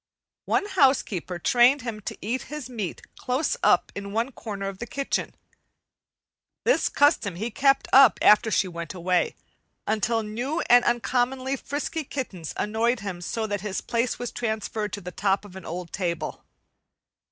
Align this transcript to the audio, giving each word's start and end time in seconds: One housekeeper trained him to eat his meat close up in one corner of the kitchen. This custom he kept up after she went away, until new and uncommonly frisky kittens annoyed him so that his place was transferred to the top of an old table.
One 0.45 0.65
housekeeper 0.65 1.37
trained 1.37 1.83
him 1.83 1.99
to 2.09 2.17
eat 2.23 2.41
his 2.49 2.67
meat 2.67 3.03
close 3.17 3.55
up 3.61 3.91
in 3.93 4.13
one 4.13 4.31
corner 4.31 4.67
of 4.67 4.79
the 4.79 4.87
kitchen. 4.87 5.35
This 6.65 6.89
custom 6.89 7.35
he 7.35 7.51
kept 7.51 7.87
up 7.93 8.17
after 8.19 8.49
she 8.49 8.67
went 8.67 8.95
away, 8.95 9.35
until 9.85 10.23
new 10.23 10.61
and 10.61 10.83
uncommonly 10.85 11.55
frisky 11.55 12.03
kittens 12.03 12.55
annoyed 12.57 13.01
him 13.01 13.21
so 13.21 13.45
that 13.45 13.61
his 13.61 13.79
place 13.79 14.17
was 14.17 14.31
transferred 14.31 14.91
to 14.93 15.01
the 15.01 15.11
top 15.11 15.45
of 15.45 15.55
an 15.55 15.65
old 15.65 15.93
table. 15.93 16.45